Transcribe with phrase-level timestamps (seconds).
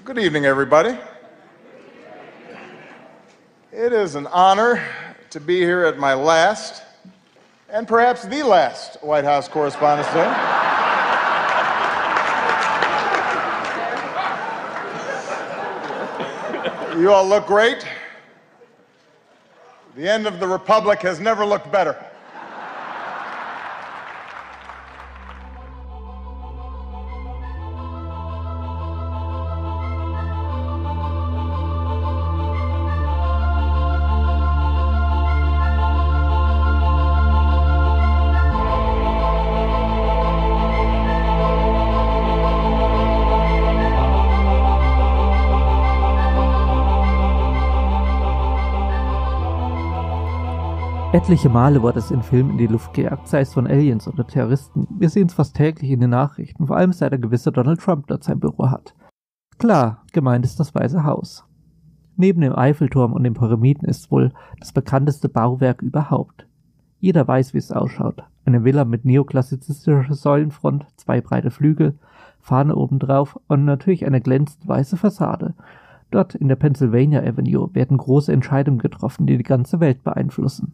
[0.00, 0.98] Good evening, everybody.
[3.70, 4.82] It is an honor
[5.30, 6.82] to be here at my last,
[7.68, 10.24] and perhaps the last, White House Correspondents' Day.
[16.98, 17.86] You all look great.
[19.94, 22.02] The end of the Republic has never looked better.
[51.12, 54.26] Etliche Male wurde es in Filmen in die Luft gejagt, sei es von Aliens oder
[54.26, 54.86] Terroristen.
[54.98, 58.06] Wir sehen es fast täglich in den Nachrichten, vor allem seit der gewisse Donald Trump
[58.06, 58.94] dort sein Büro hat.
[59.58, 61.44] Klar, gemeint ist das Weiße Haus.
[62.16, 66.46] Neben dem Eiffelturm und den Pyramiden ist wohl das bekannteste Bauwerk überhaupt.
[66.98, 68.24] Jeder weiß, wie es ausschaut.
[68.46, 71.98] Eine Villa mit neoklassizistischer Säulenfront, zwei breite Flügel,
[72.40, 75.52] Fahne obendrauf und natürlich eine glänzend weiße Fassade.
[76.10, 80.72] Dort in der Pennsylvania Avenue werden große Entscheidungen getroffen, die die ganze Welt beeinflussen.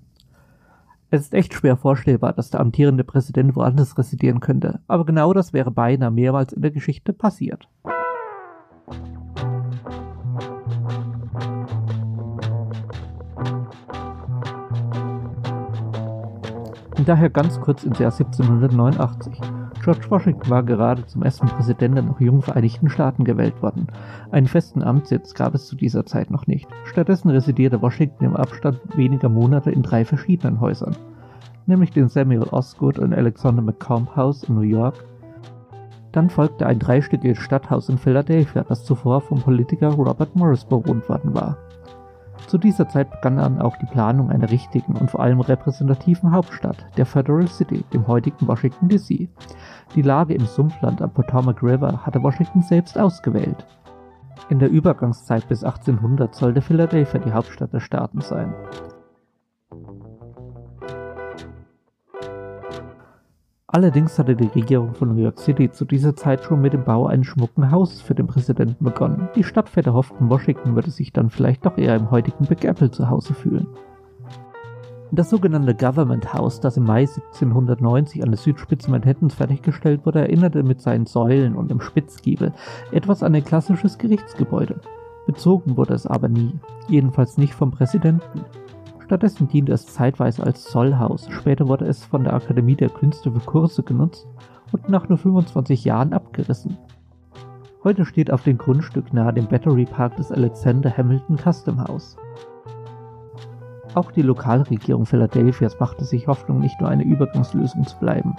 [1.11, 5.55] Es ist echt schwer vorstellbar, dass der amtierende Präsident woanders residieren könnte, aber genau das
[5.55, 7.67] wäre beinahe mehrmals in der Geschichte passiert.
[16.98, 19.58] Und daher ganz kurz ins Jahr 1789.
[19.83, 23.87] George Washington war gerade zum ersten Präsident der noch jungen Vereinigten Staaten gewählt worden.
[24.31, 26.69] Einen festen Amtssitz gab es zu dieser Zeit noch nicht.
[26.84, 30.97] Stattdessen residierte Washington im Abstand weniger Monate in drei verschiedenen Häusern,
[31.67, 35.05] nämlich den Samuel Osgood und Alexander McComb House in New York.
[36.12, 41.34] Dann folgte ein dreistöckiges Stadthaus in Philadelphia, das zuvor vom Politiker Robert Morris bewohnt worden
[41.34, 41.56] war.
[42.49, 46.87] Zu dieser Zeit begann dann auch die Planung einer richtigen und vor allem repräsentativen Hauptstadt,
[46.97, 49.28] der Federal City, dem heutigen Washington DC.
[49.95, 53.67] Die Lage im Sumpfland am Potomac River hatte Washington selbst ausgewählt.
[54.49, 58.55] In der Übergangszeit bis 1800 sollte Philadelphia die Hauptstadt der Staaten sein.
[63.71, 67.06] Allerdings hatte die Regierung von New York City zu dieser Zeit schon mit dem Bau
[67.06, 69.29] eines schmucken Hauses für den Präsidenten begonnen.
[69.34, 73.11] Die Stadtväter hofften, Washington würde sich dann vielleicht doch eher im heutigen Big Apple zu
[73.11, 73.67] Hause fühlen.
[75.12, 80.62] Das sogenannte Government House, das im Mai 1790 an der Südspitze Manhattans fertiggestellt wurde, erinnerte
[80.62, 82.55] mit seinen Säulen und dem Spitzgiebel
[82.91, 84.81] etwas an ein klassisches Gerichtsgebäude.
[85.27, 86.59] Bezogen wurde es aber nie,
[86.89, 88.47] jedenfalls nicht vom Präsidenten.
[89.09, 93.41] Stattdessen diente es zeitweise als Zollhaus, später wurde es von der Akademie der Künste für
[93.41, 94.29] Kurse genutzt
[94.71, 96.77] und nach nur 25 Jahren abgerissen.
[97.83, 102.19] Heute steht auf dem Grundstück nahe dem Battery Park des Alexander Hamilton Custom House.
[103.95, 108.37] Auch die Lokalregierung Philadelphias machte sich Hoffnung, nicht nur eine Übergangslösung zu bleiben.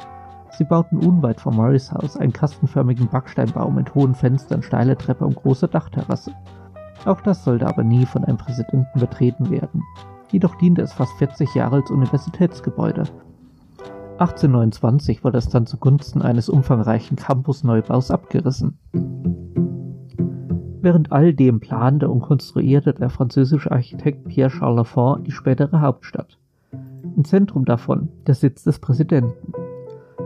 [0.52, 5.36] Sie bauten unweit vom Morris House einen kastenförmigen Backsteinbau mit hohen Fenstern, steile Treppe und
[5.36, 6.32] großer Dachterrasse.
[7.06, 9.82] Auch das sollte aber nie von einem Präsidenten betreten werden.
[10.32, 13.04] Jedoch diente es fast 40 Jahre als Universitätsgebäude.
[14.20, 18.78] 1829 wurde es dann zugunsten eines umfangreichen Campusneubaus abgerissen.
[20.82, 26.38] Während all dem plante und konstruierte der französische Architekt Pierre Charles Lafont die spätere Hauptstadt.
[27.16, 29.54] Im Zentrum davon der Sitz des Präsidenten.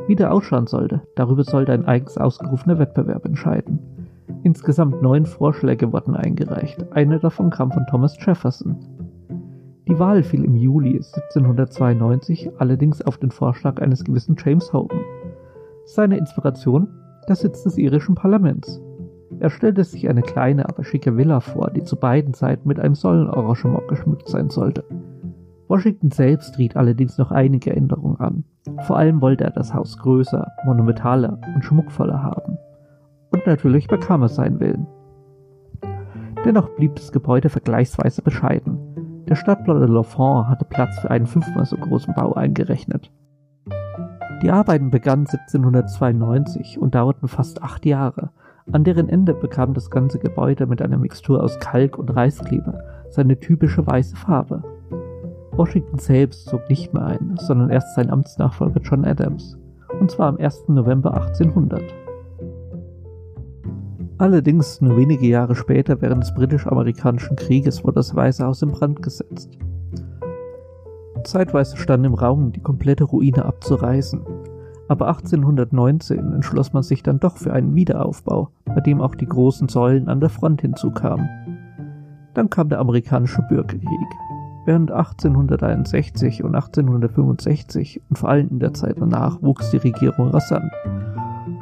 [0.08, 3.80] Wie der ausschauen sollte, darüber sollte ein eigens ausgerufener Wettbewerb entscheiden.
[4.44, 8.78] Insgesamt neun Vorschläge wurden eingereicht, einer davon kam von Thomas Jefferson.
[9.88, 15.02] Die Wahl fiel im Juli 1792 allerdings auf den Vorschlag eines gewissen James Hogan.
[15.86, 16.88] Seine Inspiration?
[17.28, 18.82] Der Sitz des irischen Parlaments.
[19.40, 22.96] Er stellte sich eine kleine, aber schicke Villa vor, die zu beiden Seiten mit einem
[22.96, 24.86] Säulenarrangement geschmückt sein sollte.
[25.68, 28.46] Washington selbst riet allerdings noch einige Änderungen an.
[28.86, 32.58] Vor allem wollte er das Haus größer, monumentaler und schmuckvoller haben.
[33.32, 34.88] Und natürlich bekam er seinen Willen.
[36.46, 38.78] Dennoch blieb das Gebäude vergleichsweise bescheiden.
[39.28, 43.12] Der Stadtplan de L'Enfant hatte Platz für einen fünfmal so großen Bau eingerechnet.
[44.42, 48.32] Die Arbeiten begannen 1792 und dauerten fast acht Jahre.
[48.72, 53.40] An deren Ende bekam das ganze Gebäude mit einer Mixtur aus Kalk und Reiskleber seine
[53.40, 54.64] typische weiße Farbe.
[55.52, 59.58] Washington selbst zog nicht mehr ein, sondern erst sein Amtsnachfolger John Adams,
[60.00, 60.68] und zwar am 1.
[60.68, 62.03] November 1800.
[64.24, 69.04] Allerdings nur wenige Jahre später, während des britisch-amerikanischen Krieges, wurde das Weiße Haus in Brand
[69.04, 69.58] gesetzt.
[71.26, 74.22] Zeitweise stand im Raum, die komplette Ruine abzureißen.
[74.88, 79.68] Aber 1819 entschloss man sich dann doch für einen Wiederaufbau bei dem auch die großen
[79.68, 81.28] Säulen an der Front hinzukamen.
[82.34, 83.84] Dann kam der amerikanische Bürgerkrieg.
[84.66, 90.72] Während 1861 und 1865 und vor allem in der Zeit danach wuchs die Regierung rasant.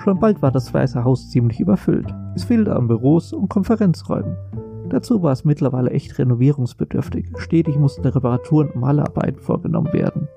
[0.03, 2.07] Schon bald war das Weiße Haus ziemlich überfüllt.
[2.33, 4.35] Es fehlte an Büros und Konferenzräumen.
[4.89, 7.27] Dazu war es mittlerweile echt renovierungsbedürftig.
[7.37, 10.27] Stetig mussten Reparaturen und Malerarbeiten vorgenommen werden.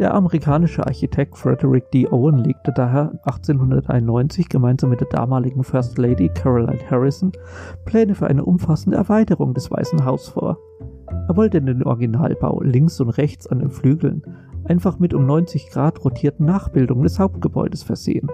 [0.00, 2.08] Der amerikanische Architekt Frederick D.
[2.08, 7.30] Owen legte daher 1891 gemeinsam mit der damaligen First Lady Caroline Harrison
[7.84, 10.58] Pläne für eine umfassende Erweiterung des Weißen Hauses vor.
[11.28, 14.22] Er wollte den Originalbau links und rechts an den Flügeln
[14.68, 18.28] einfach mit um 90 Grad rotierten Nachbildungen des Hauptgebäudes versehen.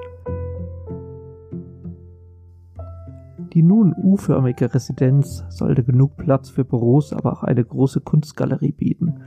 [3.52, 9.20] Die nun U-förmige Residenz sollte genug Platz für Büros, aber auch eine große Kunstgalerie bieten,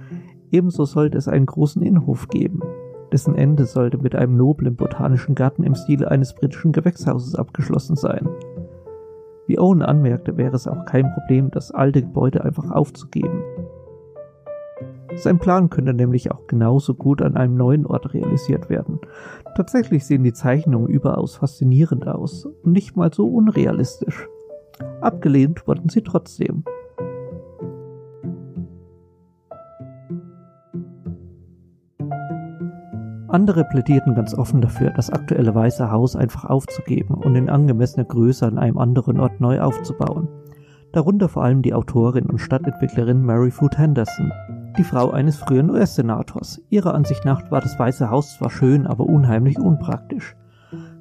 [0.51, 2.61] Ebenso sollte es einen großen Innenhof geben,
[3.11, 8.29] dessen Ende sollte mit einem noblen botanischen Garten im Stile eines britischen Gewächshauses abgeschlossen sein.
[9.45, 13.41] Wie Owen anmerkte, wäre es auch kein Problem, das alte Gebäude einfach aufzugeben.
[15.17, 18.99] Sein Plan könnte nämlich auch genauso gut an einem neuen Ort realisiert werden.
[19.55, 24.27] Tatsächlich sehen die Zeichnungen überaus faszinierend aus und nicht mal so unrealistisch.
[25.01, 26.63] Abgelehnt wurden sie trotzdem.
[33.27, 38.45] Andere plädierten ganz offen dafür, das aktuelle Weiße Haus einfach aufzugeben und in angemessener Größe
[38.45, 40.27] an einem anderen Ort neu aufzubauen.
[40.93, 44.31] Darunter vor allem die Autorin und Stadtentwicklerin Mary Food Henderson,
[44.77, 46.61] die Frau eines früheren US-Senators.
[46.69, 50.35] Ihrer Ansicht nach war das Weiße Haus zwar schön, aber unheimlich unpraktisch.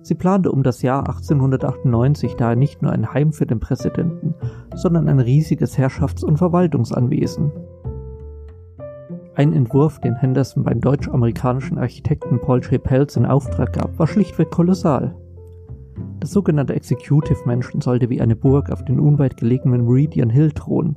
[0.02, 4.34] Sie plante um das Jahr 1898 daher nicht nur ein Heim für den Präsidenten,
[4.74, 7.52] sondern ein riesiges Herrschafts- und Verwaltungsanwesen.
[9.34, 12.82] Ein Entwurf, den Henderson beim deutsch-amerikanischen Architekten Paul J.
[12.82, 15.14] Pelz in Auftrag gab, war schlichtweg kolossal.
[16.20, 20.96] Das sogenannte Executive Mansion sollte wie eine Burg auf den unweit gelegenen Meridian Hill thronen.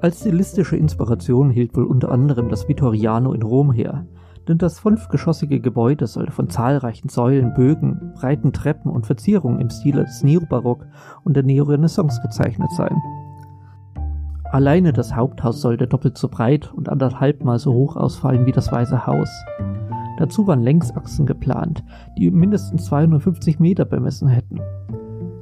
[0.00, 4.06] Als stilistische Inspiration hielt wohl unter anderem das Vittoriano in Rom her,
[4.46, 10.04] denn das fünfgeschossige Gebäude sollte von zahlreichen Säulen, Bögen, breiten Treppen und Verzierungen im Stile
[10.04, 10.86] des Neobarock
[11.24, 12.96] und der Neorenaissance gezeichnet sein.
[14.52, 19.04] Alleine das Haupthaus sollte doppelt so breit und anderthalbmal so hoch ausfallen wie das Weiße
[19.04, 19.28] Haus.
[20.18, 21.84] Dazu waren Längsachsen geplant,
[22.16, 24.60] die mindestens 250 Meter bemessen hätten.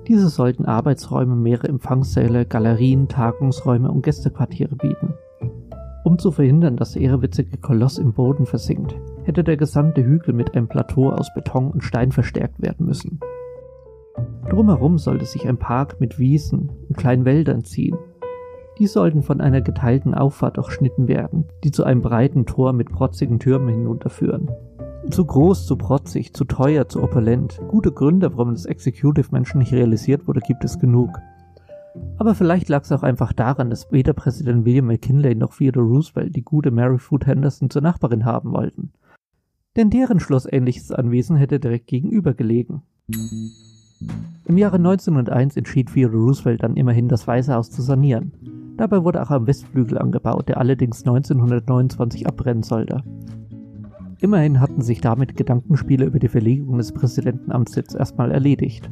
[0.08, 5.14] Diese sollten Arbeitsräume, mehrere Empfangssäle, Galerien, Tagungsräume und Gästequartiere bieten.
[6.04, 8.94] Um zu verhindern, dass der ehrwitzige Koloss im Boden versinkt,
[9.24, 13.18] hätte der gesamte Hügel mit einem Plateau aus Beton und Stein verstärkt werden müssen.
[14.48, 17.98] Drumherum sollte sich ein Park mit Wiesen und kleinen Wäldern ziehen,
[18.78, 23.38] die sollten von einer geteilten Auffahrt durchschnitten werden, die zu einem breiten Tor mit protzigen
[23.38, 24.50] Türmen hinunterführen.
[25.10, 27.60] Zu groß, zu protzig, zu teuer, zu opulent.
[27.68, 31.10] Gute Gründe, warum das Executive Mansion nicht realisiert wurde, gibt es genug.
[32.18, 36.34] Aber vielleicht lag es auch einfach daran, dass weder Präsident William McKinley noch Theodore Roosevelt
[36.36, 38.92] die gute Mary Food Henderson zur Nachbarin haben wollten.
[39.76, 42.82] Denn deren schlossähnliches Anwesen hätte direkt gegenüber gelegen.
[44.44, 48.32] Im Jahre 1901 entschied Theodore Roosevelt dann immerhin, das Weiße Haus zu sanieren.
[48.76, 53.02] Dabei wurde auch am Westflügel angebaut, der allerdings 1929 abbrennen sollte.
[54.20, 58.90] Immerhin hatten sich damit Gedankenspiele über die Verlegung des Präsidentenamtssitz erstmal erledigt.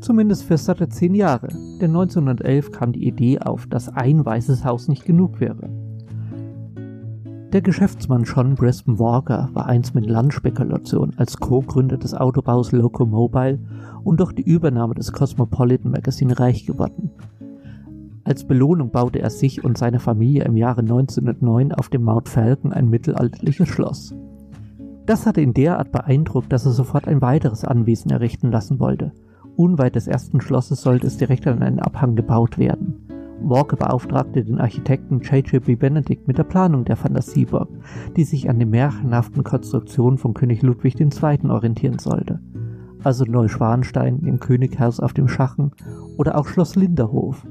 [0.00, 1.48] Zumindest für satte zehn Jahre,
[1.80, 5.68] denn 1911 kam die Idee auf, dass ein weißes Haus nicht genug wäre.
[7.52, 13.58] Der Geschäftsmann John Brisbane Walker war einst mit Landspekulation als Co-Gründer des Autobaus Locomobile
[14.04, 17.10] und durch die Übernahme des Cosmopolitan Magazine reich geworden
[18.26, 22.72] als Belohnung baute er sich und seine Familie im Jahre 1909 auf dem Mount Falcon
[22.72, 24.16] ein mittelalterliches Schloss.
[25.06, 29.12] Das hatte ihn derart beeindruckt, dass er sofort ein weiteres Anwesen errichten lassen wollte.
[29.54, 33.06] Unweit des ersten Schlosses sollte es direkt an einen Abhang gebaut werden.
[33.42, 35.76] Walker beauftragte den Architekten J.J.B.
[35.76, 37.68] Benedict mit der Planung der Fantasieburg,
[38.16, 41.48] die sich an den märchenhaften Konstruktionen von König Ludwig II.
[41.48, 42.40] orientieren sollte.
[43.04, 45.70] Also Neuschwanstein im Könighaus auf dem Schachen
[46.16, 47.46] oder auch Schloss Linderhof.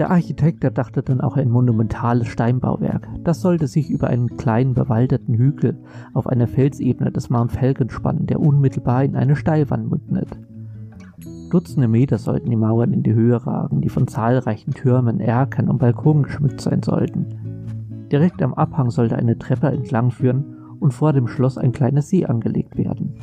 [0.00, 3.06] Der Architekt erdachte dann auch ein monumentales Steinbauwerk.
[3.22, 5.76] Das sollte sich über einen kleinen bewaldeten Hügel
[6.14, 10.30] auf einer Felsebene des Mount Falcon spannen, der unmittelbar in eine Steilwand mündet.
[11.50, 15.76] Dutzende Meter sollten die Mauern in die Höhe ragen, die von zahlreichen Türmen, Erkern und
[15.76, 18.06] Balkonen geschmückt sein sollten.
[18.10, 22.24] Direkt am Abhang sollte eine Treppe entlang führen und vor dem Schloss ein kleiner See
[22.24, 23.16] angelegt werden.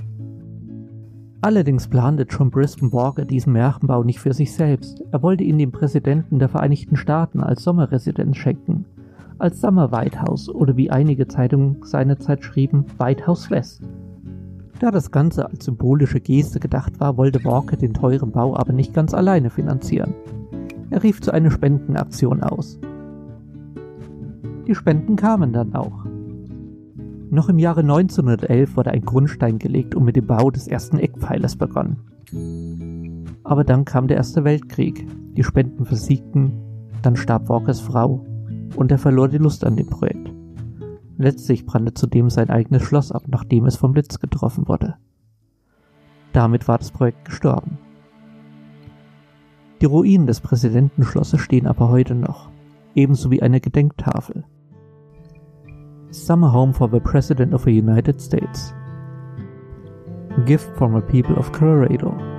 [1.41, 5.03] Allerdings plante John Brisbane Walker diesen Märchenbau nicht für sich selbst.
[5.11, 8.85] Er wollte ihn dem Präsidenten der Vereinigten Staaten als Sommerresidenz schenken.
[9.39, 13.81] als Summer White House oder wie einige Zeitungen seinerzeit schrieben, White House West.
[14.79, 18.93] Da das Ganze als symbolische Geste gedacht war, wollte Walker den teuren Bau aber nicht
[18.93, 20.13] ganz alleine finanzieren.
[20.89, 22.79] Er rief zu einer Spendenaktion aus.
[24.67, 26.05] Die Spenden kamen dann auch.
[27.29, 31.57] Noch im Jahre 1911 wurde ein Grundstein gelegt und mit dem Bau des ersten Eckpfeilers
[31.57, 31.97] begonnen.
[33.43, 35.05] Aber dann kam der Erste Weltkrieg,
[35.35, 36.53] die Spenden versiegten,
[37.01, 38.25] dann starb Walkers Frau
[38.75, 40.31] und er verlor die Lust an dem Projekt.
[41.17, 44.95] Letztlich brannte zudem sein eigenes Schloss ab, nachdem es vom Blitz getroffen wurde.
[46.31, 47.77] Damit war das Projekt gestorben.
[49.81, 52.49] Die Ruinen des Präsidentenschlosses stehen aber heute noch,
[52.95, 54.45] ebenso wie eine Gedenktafel.
[56.11, 58.73] Summer Home for the President of the United States.
[60.45, 62.36] Gift from the people of Colorado.